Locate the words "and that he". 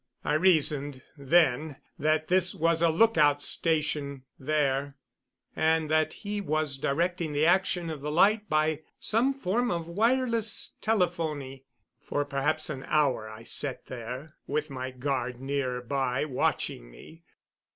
5.55-6.41